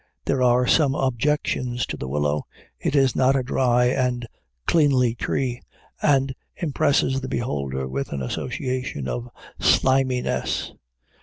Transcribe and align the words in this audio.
There 0.25 0.41
are 0.41 0.65
some 0.65 0.95
objections 0.95 1.85
to 1.85 1.95
the 1.95 2.07
willow: 2.07 2.47
it 2.79 2.95
is 2.95 3.15
not 3.15 3.35
a 3.35 3.43
dry 3.43 3.85
and 3.85 4.25
cleanly 4.65 5.13
tree, 5.13 5.61
and 6.01 6.33
impresses 6.55 7.21
the 7.21 7.29
beholder 7.29 7.87
with 7.87 8.11
an 8.11 8.23
association 8.23 9.07
of 9.07 9.29
sliminess. 9.59 10.73